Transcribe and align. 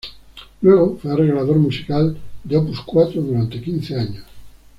Luego 0.61 0.97
fue 0.97 1.11
arreglador 1.11 1.57
musical 1.57 2.17
de 2.43 2.57
Opus 2.57 2.81
Cuatro 2.81 3.21
durante 3.21 3.61
quince 3.61 3.95
años. 3.97 4.25